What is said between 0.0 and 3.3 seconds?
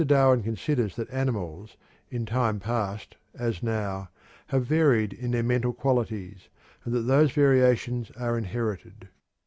Darwin considers that animals, in time past